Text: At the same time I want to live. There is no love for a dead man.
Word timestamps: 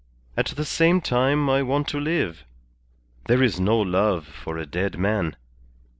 At 0.35 0.47
the 0.47 0.65
same 0.65 0.99
time 0.99 1.47
I 1.47 1.61
want 1.61 1.87
to 1.89 1.99
live. 1.99 2.43
There 3.27 3.43
is 3.43 3.59
no 3.59 3.77
love 3.77 4.25
for 4.25 4.57
a 4.57 4.65
dead 4.65 4.97
man. 4.97 5.35